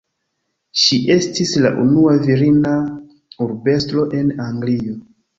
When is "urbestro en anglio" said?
3.47-4.95